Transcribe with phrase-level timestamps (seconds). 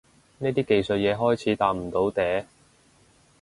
[0.39, 2.45] 呢啲技術嘢開始搭唔到嗲